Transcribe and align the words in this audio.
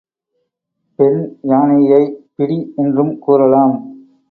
பெண் 0.99 1.19
யானையைப் 1.43 2.17
பிடி 2.35 2.73
என்றும் 2.75 3.19
கூறலாம். 3.19 3.75